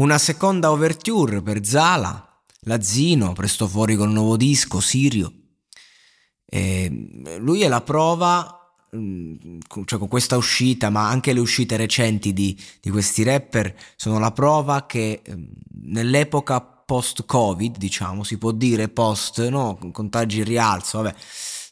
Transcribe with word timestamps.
Una 0.00 0.16
seconda 0.16 0.70
overture 0.70 1.42
per 1.42 1.62
Zala. 1.62 2.26
La 2.60 2.80
Zino, 2.80 3.34
presto 3.34 3.68
fuori 3.68 3.94
un 3.96 4.12
nuovo 4.12 4.38
disco, 4.38 4.80
Sirio. 4.80 5.30
E 6.46 7.36
lui 7.38 7.60
è 7.60 7.68
la 7.68 7.82
prova, 7.82 8.72
mm, 8.96 9.58
cioè 9.84 9.98
con 9.98 10.08
questa 10.08 10.38
uscita, 10.38 10.88
ma 10.88 11.10
anche 11.10 11.34
le 11.34 11.40
uscite 11.40 11.76
recenti 11.76 12.32
di, 12.32 12.58
di 12.80 12.88
questi 12.88 13.24
rapper, 13.24 13.76
sono 13.94 14.18
la 14.18 14.32
prova 14.32 14.86
che 14.86 15.20
mm, 15.30 15.44
nell'epoca 15.88 16.62
post-Covid, 16.62 17.76
diciamo, 17.76 18.24
si 18.24 18.38
può 18.38 18.52
dire 18.52 18.88
post, 18.88 19.46
no? 19.48 19.78
Contagi 19.92 20.38
in 20.38 20.44
rialzo, 20.44 21.02
vabbè 21.02 21.14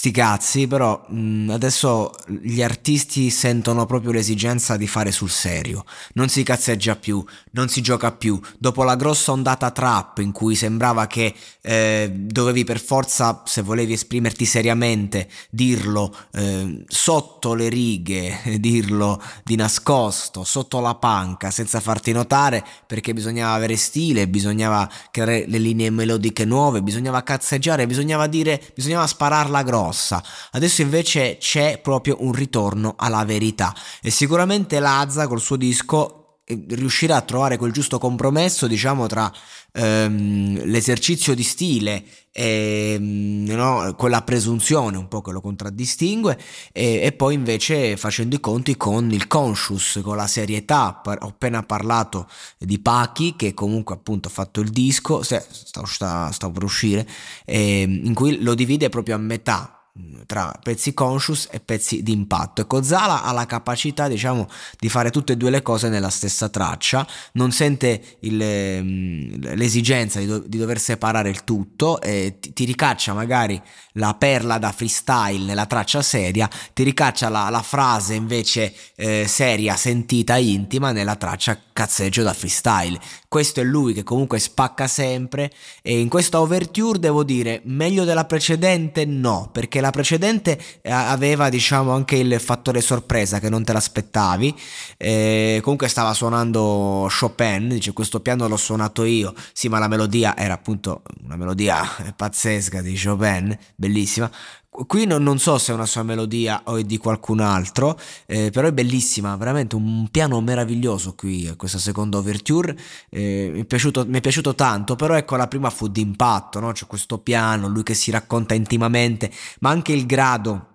sti 0.00 0.12
cazzi, 0.12 0.66
però 0.66 1.04
mh, 1.08 1.50
adesso 1.50 2.14
gli 2.26 2.62
artisti 2.62 3.28
sentono 3.28 3.84
proprio 3.84 4.12
l'esigenza 4.12 4.78
di 4.78 4.86
fare 4.86 5.12
sul 5.12 5.28
serio. 5.28 5.84
Non 6.14 6.30
si 6.30 6.42
cazzeggia 6.42 6.96
più, 6.96 7.22
non 7.50 7.68
si 7.68 7.82
gioca 7.82 8.10
più. 8.10 8.40
Dopo 8.56 8.82
la 8.82 8.96
grossa 8.96 9.32
ondata 9.32 9.70
trap 9.70 10.20
in 10.20 10.32
cui 10.32 10.54
sembrava 10.54 11.06
che 11.06 11.34
eh, 11.60 12.10
dovevi 12.14 12.64
per 12.64 12.80
forza, 12.80 13.42
se 13.44 13.60
volevi 13.60 13.92
esprimerti 13.92 14.46
seriamente, 14.46 15.28
dirlo 15.50 16.16
eh, 16.32 16.82
sotto 16.88 17.52
le 17.52 17.68
righe, 17.68 18.40
dirlo 18.58 19.22
di 19.44 19.54
nascosto, 19.54 20.44
sotto 20.44 20.80
la 20.80 20.94
panca, 20.94 21.50
senza 21.50 21.78
farti 21.78 22.12
notare, 22.12 22.64
perché 22.86 23.12
bisognava 23.12 23.52
avere 23.52 23.76
stile, 23.76 24.26
bisognava 24.28 24.90
creare 25.10 25.44
le 25.46 25.58
linee 25.58 25.90
melodiche 25.90 26.46
nuove, 26.46 26.82
bisognava 26.82 27.22
cazzeggiare, 27.22 27.86
bisognava 27.86 28.26
dire, 28.26 28.62
bisognava 28.74 29.06
spararla 29.06 29.62
grossa 29.62 29.88
grossa. 29.90 30.22
Adesso 30.52 30.82
invece 30.82 31.36
c'è 31.38 31.78
proprio 31.82 32.16
un 32.20 32.32
ritorno 32.32 32.94
alla 32.96 33.24
verità 33.24 33.74
e 34.00 34.10
sicuramente 34.10 34.78
Lazza 34.78 35.26
col 35.26 35.40
suo 35.40 35.56
disco 35.56 36.20
eh, 36.44 36.64
riuscirà 36.70 37.16
a 37.16 37.20
trovare 37.22 37.56
quel 37.56 37.72
giusto 37.72 37.98
compromesso, 37.98 38.66
diciamo, 38.66 39.06
tra 39.06 39.30
ehm, 39.72 40.64
l'esercizio 40.64 41.34
di 41.34 41.42
stile 41.42 42.04
e 42.32 42.96
mm, 42.98 43.46
no, 43.50 43.94
quella 43.96 44.22
presunzione 44.22 44.96
un 44.96 45.08
po' 45.08 45.20
che 45.20 45.32
lo 45.32 45.40
contraddistingue 45.40 46.38
e, 46.72 47.00
e, 47.02 47.12
poi 47.12 47.34
invece 47.34 47.96
facendo 47.96 48.36
i 48.36 48.40
conti 48.40 48.76
con 48.76 49.10
il 49.10 49.26
conscious, 49.26 50.00
con 50.02 50.16
la 50.16 50.26
serietà. 50.26 51.00
Ho 51.04 51.26
appena 51.26 51.62
parlato 51.62 52.28
di 52.58 52.78
Pachi 52.78 53.34
che 53.36 53.54
comunque 53.54 53.94
appunto 53.94 54.28
ha 54.28 54.30
fatto 54.30 54.60
il 54.60 54.70
disco, 54.70 55.22
sta, 55.22 55.42
sta, 55.50 56.30
sta 56.32 56.50
per 56.50 56.64
uscire, 56.64 57.06
eh, 57.44 57.82
in 57.82 58.14
cui 58.14 58.42
lo 58.42 58.54
divide 58.54 58.88
proprio 58.88 59.14
a 59.16 59.18
metà 59.18 59.79
tra 60.26 60.56
pezzi 60.62 60.94
conscious 60.94 61.48
e 61.50 61.60
pezzi 61.60 62.02
di 62.02 62.12
impatto. 62.12 62.60
Ecco, 62.62 62.82
Zala 62.82 63.22
ha 63.22 63.32
la 63.32 63.46
capacità, 63.46 64.08
diciamo, 64.08 64.46
di 64.78 64.88
fare 64.88 65.10
tutte 65.10 65.32
e 65.32 65.36
due 65.36 65.50
le 65.50 65.62
cose 65.62 65.88
nella 65.88 66.10
stessa 66.10 66.48
traccia, 66.48 67.06
non 67.32 67.52
sente 67.52 68.16
il, 68.20 68.40
ehm, 68.40 69.54
l'esigenza 69.56 70.18
di, 70.18 70.26
do, 70.26 70.38
di, 70.38 70.58
dover 70.58 70.78
separare 70.78 71.30
il 71.30 71.44
tutto, 71.44 72.00
e 72.00 72.38
ti, 72.40 72.52
ti, 72.52 72.64
ricaccia 72.64 73.12
magari 73.12 73.60
la 73.94 74.14
perla 74.14 74.58
da 74.58 74.72
freestyle 74.72 75.44
nella 75.44 75.66
traccia 75.66 76.02
seria, 76.02 76.48
ti 76.72 76.82
ricaccia 76.82 77.28
la, 77.28 77.48
la 77.48 77.62
frase 77.62 78.14
invece 78.14 78.74
eh, 78.96 79.26
seria, 79.26 79.76
sentita, 79.76 80.36
intima 80.36 80.92
nella 80.92 81.16
traccia 81.16 81.58
cazzeggio 81.72 82.22
da 82.22 82.34
freestyle. 82.34 82.98
Questo 83.26 83.60
è 83.60 83.64
lui 83.64 83.94
che 83.94 84.02
comunque 84.02 84.38
spacca 84.38 84.86
sempre 84.86 85.50
e 85.82 85.98
in 85.98 86.08
questa 86.08 86.40
overture 86.40 86.98
devo 86.98 87.24
dire 87.24 87.62
meglio 87.64 88.04
della 88.04 88.24
precedente 88.24 89.04
no, 89.04 89.48
perché 89.52 89.80
la 89.80 89.89
precedente 89.90 90.60
eh, 90.82 90.90
aveva 90.90 91.48
diciamo 91.48 91.92
anche 91.92 92.16
il 92.16 92.40
fattore 92.40 92.80
sorpresa 92.80 93.38
che 93.38 93.48
non 93.48 93.64
te 93.64 93.72
l'aspettavi, 93.72 94.54
eh, 94.96 95.60
comunque 95.62 95.88
stava 95.88 96.14
suonando 96.14 97.08
Chopin, 97.10 97.68
dice 97.68 97.92
questo 97.92 98.20
piano 98.20 98.48
l'ho 98.48 98.56
suonato 98.56 99.04
io, 99.04 99.34
sì 99.52 99.68
ma 99.68 99.78
la 99.78 99.88
melodia 99.88 100.36
era 100.36 100.54
appunto 100.54 101.02
una 101.24 101.36
melodia 101.36 101.82
pazzesca 102.16 102.80
di 102.80 102.98
Chopin, 103.00 103.56
bellissima, 103.74 104.30
Qui 104.72 105.04
non, 105.04 105.24
non, 105.24 105.40
so 105.40 105.58
se 105.58 105.72
è 105.72 105.74
una 105.74 105.84
sua 105.84 106.04
melodia 106.04 106.62
o 106.66 106.76
è 106.76 106.84
di 106.84 106.96
qualcun 106.96 107.40
altro, 107.40 107.98
eh, 108.26 108.50
però 108.50 108.68
è 108.68 108.72
bellissima, 108.72 109.34
veramente 109.36 109.74
un 109.74 110.08
piano 110.12 110.40
meraviglioso 110.40 111.14
qui, 111.16 111.52
questa 111.56 111.78
seconda 111.78 112.18
overture, 112.18 112.78
eh, 113.10 113.50
mi, 113.52 113.60
è 113.62 113.64
piaciuto, 113.64 114.06
mi, 114.06 114.18
è 114.18 114.20
piaciuto, 114.20 114.54
tanto, 114.54 114.94
però 114.94 115.14
ecco 115.14 115.34
la 115.34 115.48
prima 115.48 115.70
fu 115.70 115.88
d'impatto, 115.88 116.60
no? 116.60 116.70
c'è 116.70 116.86
questo 116.86 117.18
piano, 117.18 117.66
lui 117.66 117.82
che 117.82 117.94
si 117.94 118.12
racconta 118.12 118.54
intimamente, 118.54 119.30
ma 119.58 119.70
anche 119.70 119.92
il 119.92 120.06
grado 120.06 120.66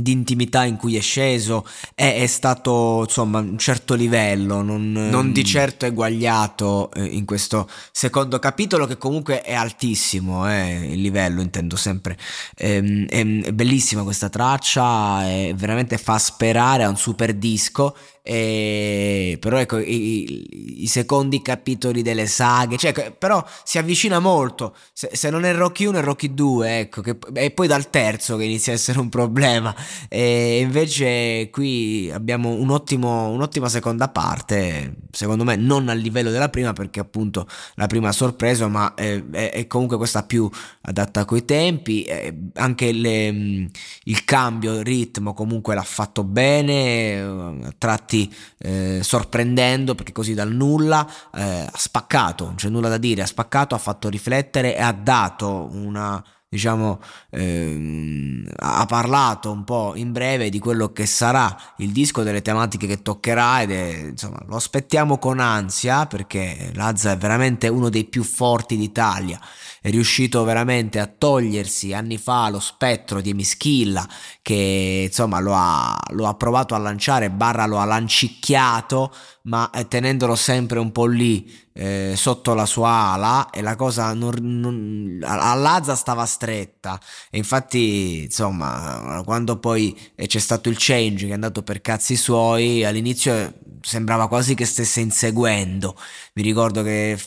di 0.00 0.12
intimità 0.12 0.64
in 0.64 0.76
cui 0.76 0.96
è 0.96 1.00
sceso 1.00 1.66
è, 1.94 2.20
è, 2.20 2.26
stato 2.26 3.02
insomma 3.04 3.38
un 3.38 3.58
certo 3.58 3.94
livello 3.94 4.62
non, 4.62 4.92
non 4.92 5.32
di 5.32 5.44
certo 5.44 5.86
eguagliato 5.86 6.90
eh, 6.92 7.04
in 7.04 7.24
questo 7.24 7.68
secondo 7.90 8.38
capitolo 8.38 8.86
che 8.86 8.96
comunque 8.96 9.42
è 9.42 9.54
altissimo 9.54 10.50
eh, 10.50 10.92
il 10.92 11.00
livello 11.00 11.40
intendo 11.40 11.76
sempre. 11.76 12.16
Ehm, 12.56 13.06
è, 13.06 13.20
è, 13.20 13.52
bellissima 13.52 14.02
questa 14.02 14.28
traccia 14.28 15.22
veramente 15.54 15.98
fa 15.98 16.18
sperare 16.18 16.84
a 16.84 16.88
un 16.88 16.96
super 16.96 17.34
disco 17.34 17.96
e, 18.26 19.36
però 19.38 19.58
ecco 19.58 19.78
i, 19.78 20.82
i, 20.82 20.86
secondi 20.86 21.42
capitoli 21.42 22.00
delle 22.00 22.26
saghe 22.26 22.78
cioè, 22.78 23.10
però 23.10 23.44
si 23.64 23.76
avvicina 23.76 24.18
molto. 24.18 24.74
Se, 24.94 25.10
se, 25.12 25.28
non 25.28 25.44
è 25.44 25.52
Rocky 25.54 25.84
1 25.84 25.98
è 25.98 26.02
Rocky 26.02 26.32
2 26.32 26.78
ecco 26.78 27.02
che, 27.02 27.18
e 27.34 27.50
poi 27.50 27.66
dal 27.66 27.90
terzo 27.90 28.38
che 28.38 28.44
inizia 28.44 28.72
a 28.72 28.76
essere 28.76 28.98
un 28.98 29.10
problema. 29.10 29.74
E 30.08 30.60
invece 30.60 31.50
qui 31.50 32.10
abbiamo 32.14 32.48
un 32.48 32.70
ottimo, 32.70 33.28
un'ottima 33.28 33.68
seconda 33.68 34.08
parte 34.08 35.02
secondo 35.10 35.44
me 35.44 35.56
non 35.56 35.90
al 35.90 35.98
livello 35.98 36.30
della 36.30 36.48
prima 36.48 36.72
perché 36.72 37.00
appunto 37.00 37.46
la 37.74 37.86
prima 37.86 38.08
ha 38.08 38.12
sorpreso 38.12 38.70
ma 38.70 38.94
è, 38.94 39.22
è, 39.30 39.50
è 39.50 39.66
comunque 39.66 39.98
questa 39.98 40.22
più 40.22 40.48
adatta 40.80 41.26
coi 41.26 41.44
tempi. 41.44 42.06
Anche 42.54 42.90
le, 42.90 43.68
il 44.04 44.24
cambio 44.24 44.80
ritmo 44.80 45.34
comunque 45.34 45.74
l'ha 45.74 45.82
fatto 45.82 46.24
bene 46.24 47.72
tratti 47.76 48.12
infatti 48.14 48.34
eh, 48.58 49.00
sorprendendo 49.02 49.94
perché 49.94 50.12
così 50.12 50.34
dal 50.34 50.52
nulla 50.52 51.06
eh, 51.34 51.68
ha 51.70 51.78
spaccato, 51.78 52.44
non 52.44 52.54
c'è 52.54 52.68
nulla 52.68 52.88
da 52.88 52.98
dire, 52.98 53.22
ha 53.22 53.26
spaccato, 53.26 53.74
ha 53.74 53.78
fatto 53.78 54.08
riflettere 54.08 54.76
e 54.76 54.80
ha 54.80 54.92
dato 54.92 55.68
una 55.72 56.22
diciamo, 56.54 57.00
ehm, 57.30 58.48
ha 58.58 58.86
parlato 58.86 59.50
un 59.50 59.64
po' 59.64 59.94
in 59.96 60.12
breve 60.12 60.50
di 60.50 60.60
quello 60.60 60.92
che 60.92 61.04
sarà 61.04 61.56
il 61.78 61.90
disco, 61.90 62.22
delle 62.22 62.42
tematiche 62.42 62.86
che 62.86 63.02
toccherà 63.02 63.62
ed 63.62 63.72
è, 63.72 63.96
insomma, 64.10 64.40
lo 64.46 64.54
aspettiamo 64.54 65.18
con 65.18 65.40
ansia 65.40 66.06
perché 66.06 66.70
Lazza 66.74 67.10
è 67.10 67.16
veramente 67.16 67.66
uno 67.66 67.88
dei 67.88 68.04
più 68.04 68.22
forti 68.22 68.76
d'Italia, 68.76 69.40
è 69.80 69.90
riuscito 69.90 70.44
veramente 70.44 71.00
a 71.00 71.06
togliersi 71.08 71.92
anni 71.92 72.18
fa 72.18 72.48
lo 72.50 72.60
spettro 72.60 73.20
di 73.20 73.30
Emischilla 73.30 74.08
che 74.40 75.06
insomma 75.06 75.40
lo 75.40 75.54
ha, 75.56 75.98
lo 76.10 76.28
ha 76.28 76.34
provato 76.34 76.76
a 76.76 76.78
lanciare, 76.78 77.30
barra 77.30 77.66
lo 77.66 77.78
ha 77.78 77.84
lancicchiato, 77.84 79.12
ma 79.46 79.70
eh, 79.70 79.86
tenendolo 79.88 80.36
sempre 80.36 80.78
un 80.78 80.90
po' 80.90 81.06
lì 81.06 81.62
eh, 81.76 82.14
sotto 82.16 82.54
la 82.54 82.66
sua 82.66 83.12
ala 83.12 83.50
e 83.50 83.60
la 83.60 83.74
cosa 83.74 84.14
non, 84.14 84.34
non, 84.40 85.18
a 85.22 85.54
Lazza 85.54 85.96
stava 85.96 86.24
stretta. 86.24 86.98
E 87.30 87.38
infatti 87.38 88.22
insomma 88.24 89.22
quando 89.24 89.58
poi 89.58 89.98
c'è 90.14 90.38
stato 90.38 90.68
il 90.68 90.76
change 90.78 91.24
che 91.26 91.32
è 91.32 91.34
andato 91.34 91.62
per 91.62 91.80
cazzi 91.80 92.16
suoi 92.16 92.84
all'inizio 92.84 93.52
sembrava 93.82 94.28
quasi 94.28 94.54
che 94.54 94.64
stesse 94.64 95.00
inseguendo. 95.00 95.96
Mi 96.34 96.42
ricordo 96.42 96.82
che 96.82 97.18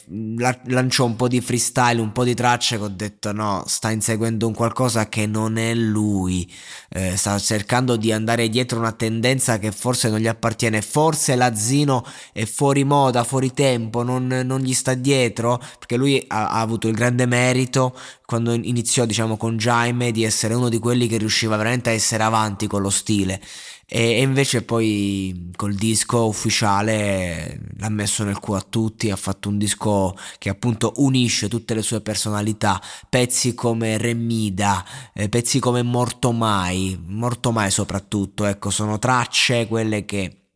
lanciò 0.66 1.06
un 1.06 1.16
po' 1.16 1.28
di 1.28 1.42
freestyle 1.42 2.02
un 2.02 2.12
po' 2.12 2.24
di 2.24 2.34
tracce 2.34 2.78
che 2.78 2.84
ho 2.84 2.88
detto 2.88 3.31
no 3.31 3.64
sta 3.68 3.92
inseguendo 3.92 4.48
un 4.48 4.54
qualcosa 4.54 5.08
che 5.08 5.28
non 5.28 5.58
è 5.58 5.74
lui 5.75 6.52
eh, 6.90 7.16
sta 7.16 7.38
cercando 7.38 7.96
di 7.96 8.12
andare 8.12 8.50
dietro 8.50 8.80
una 8.80 8.92
tendenza 8.92 9.60
che 9.60 9.72
forse 9.72 10.10
non 10.10 10.19
gli 10.19 10.28
appartiene. 10.28 10.81
Forse 10.81 11.36
Lazzino 11.36 12.06
è 12.31 12.45
fuori 12.45 12.83
moda 12.83 13.24
fuori 13.24 13.51
tempo 13.54 14.04
non 14.04 14.27
non 14.27 14.59
gli 14.62 14.74
sta 14.74 14.94
dietro, 14.94 15.57
perché 15.57 15.98
lui 15.98 16.24
ha, 16.27 16.50
ha, 16.50 16.62
avuto 16.62 16.88
il 16.88 16.95
grande 16.95 17.25
merito 17.25 17.95
quando 18.25 18.54
iniziò 18.54 19.06
diciamo 19.06 19.38
con 19.38 19.57
Jaime 19.57 20.12
di 20.12 20.24
essere 20.24 20.54
uno 20.54 20.69
di 20.69 20.80
quelli 20.80 21.07
che 21.07 21.18
riusciva 21.18 21.56
veramente 21.57 21.89
a 21.89 21.94
essere 21.94 22.24
avanti 22.24 22.68
con 22.68 22.81
lo 22.81 22.89
stile. 22.89 23.42
E, 23.89 24.15
e 24.15 24.21
invece 24.21 24.63
poi 24.63 25.51
col 25.56 25.74
disco 25.74 26.27
ufficiale 26.27 27.57
l'ha 27.77 27.89
messo 27.89 28.25
nel 28.25 28.39
cuore 28.39 28.62
a 28.62 28.65
tutti, 28.69 29.09
ha 29.09 29.15
fatto 29.15 29.48
un 29.48 29.57
disco 29.57 30.13
che 30.39 30.50
appunto 30.50 30.94
unisce 30.98 31.48
tutte 31.48 31.74
le 31.74 31.81
sue 31.81 32.01
personalità, 32.01 32.81
pezzi 33.09 33.56
come 33.56 33.98
Remida, 33.98 34.83
eh, 35.13 35.30
pezzi 35.30 35.59
come 35.59 35.83
Morto 35.83 36.33
Mai, 36.33 37.01
Morto 37.07 37.51
Mai 37.51 37.71
soprattutto, 37.71 38.44
ecco 38.44 38.71
sono 38.71 39.00
tracce 39.00 39.68
quelle 39.68 40.04
che 40.04 40.47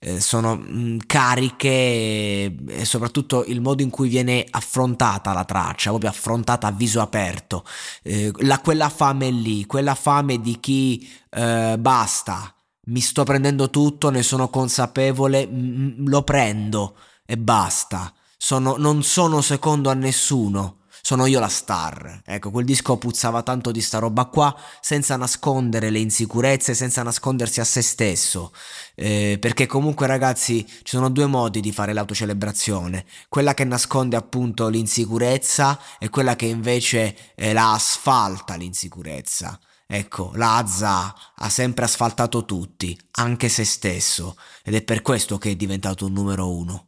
eh, 0.00 0.20
sono 0.20 0.56
mh, 0.56 0.78
mm, 0.78 0.98
cariche 1.06 1.68
e, 1.68 2.56
e, 2.68 2.84
soprattutto 2.84 3.44
il 3.44 3.60
modo 3.60 3.82
in 3.82 3.90
cui 3.90 4.08
viene 4.08 4.46
affrontata 4.48 5.32
la 5.32 5.44
traccia, 5.44 5.90
proprio 5.90 6.10
affrontata 6.10 6.66
a 6.66 6.72
viso 6.72 7.00
aperto, 7.00 7.64
eh, 8.02 8.32
la, 8.38 8.60
quella 8.60 8.88
fame 8.88 9.30
lì, 9.30 9.66
quella 9.66 9.94
fame 9.94 10.40
di 10.40 10.58
chi 10.60 11.08
eh, 11.30 11.76
basta, 11.78 12.54
mi 12.86 13.00
sto 13.00 13.24
prendendo 13.24 13.70
tutto, 13.70 14.10
ne 14.10 14.22
sono 14.22 14.48
consapevole, 14.48 15.46
m- 15.46 16.08
lo 16.08 16.22
prendo 16.22 16.96
e 17.26 17.36
basta. 17.36 18.12
Sono, 18.36 18.76
non 18.76 19.02
sono 19.02 19.40
secondo 19.40 19.90
a 19.90 19.94
nessuno 19.94 20.78
sono 21.02 21.26
io 21.26 21.40
la 21.40 21.48
star. 21.48 22.22
Ecco, 22.24 22.50
quel 22.50 22.64
disco 22.64 22.96
puzzava 22.96 23.42
tanto 23.42 23.70
di 23.70 23.80
sta 23.80 23.98
roba 23.98 24.26
qua, 24.26 24.54
senza 24.80 25.16
nascondere 25.16 25.90
le 25.90 25.98
insicurezze, 25.98 26.74
senza 26.74 27.02
nascondersi 27.02 27.60
a 27.60 27.64
se 27.64 27.82
stesso. 27.82 28.52
Eh, 28.94 29.38
perché 29.40 29.66
comunque, 29.66 30.06
ragazzi, 30.06 30.66
ci 30.66 30.96
sono 30.96 31.08
due 31.10 31.26
modi 31.26 31.60
di 31.60 31.72
fare 31.72 31.92
l'autocelebrazione: 31.92 33.04
quella 33.28 33.54
che 33.54 33.64
nasconde 33.64 34.16
appunto 34.16 34.68
l'insicurezza 34.68 35.78
e 35.98 36.08
quella 36.10 36.36
che 36.36 36.46
invece 36.46 37.16
eh, 37.34 37.52
la 37.52 37.72
asfalta 37.72 38.56
l'insicurezza. 38.56 39.58
Ecco, 39.90 40.32
Lazza 40.34 41.14
ha 41.34 41.48
sempre 41.48 41.86
asfaltato 41.86 42.44
tutti, 42.44 42.98
anche 43.12 43.48
se 43.48 43.64
stesso, 43.64 44.36
ed 44.62 44.74
è 44.74 44.82
per 44.82 45.00
questo 45.00 45.38
che 45.38 45.52
è 45.52 45.56
diventato 45.56 46.04
un 46.04 46.12
numero 46.12 46.54
uno. 46.54 46.87